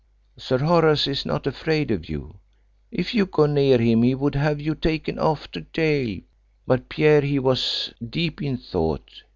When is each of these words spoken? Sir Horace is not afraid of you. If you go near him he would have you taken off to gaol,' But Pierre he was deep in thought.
Sir 0.35 0.57
Horace 0.57 1.05
is 1.05 1.27
not 1.27 1.45
afraid 1.45 1.91
of 1.91 2.09
you. 2.09 2.39
If 2.89 3.13
you 3.13 3.27
go 3.27 3.45
near 3.45 3.77
him 3.77 4.01
he 4.01 4.15
would 4.15 4.33
have 4.33 4.59
you 4.59 4.73
taken 4.73 5.19
off 5.19 5.51
to 5.51 5.61
gaol,' 5.61 6.21
But 6.65 6.89
Pierre 6.89 7.21
he 7.21 7.37
was 7.37 7.93
deep 8.09 8.41
in 8.41 8.57
thought. 8.57 9.21